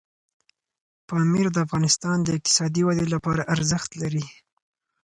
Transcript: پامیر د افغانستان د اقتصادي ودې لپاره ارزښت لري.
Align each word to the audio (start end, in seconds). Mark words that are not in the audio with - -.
پامیر 1.07 1.47
د 1.53 1.57
افغانستان 1.65 2.17
د 2.21 2.27
اقتصادي 2.37 2.81
ودې 2.85 3.07
لپاره 3.13 3.47
ارزښت 3.53 3.89
لري. 4.01 4.25